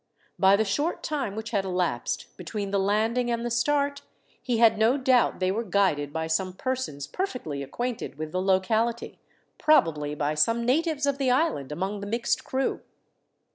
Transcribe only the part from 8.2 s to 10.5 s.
the locality, probably by